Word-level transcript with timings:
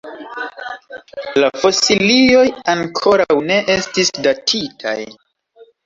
La 1.43 1.51
fosilioj 1.65 2.47
ankoraŭ 2.75 3.39
ne 3.53 3.61
estis 3.79 4.15
datitaj. 4.31 5.01